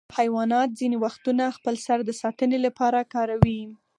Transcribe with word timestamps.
حیوانات 0.17 0.69
ځینې 0.79 0.97
وختونه 1.05 1.43
خپل 1.57 1.75
سر 1.85 1.97
د 2.05 2.11
ساتنې 2.21 2.57
لپاره 2.65 2.99
کاروي. 3.13 3.61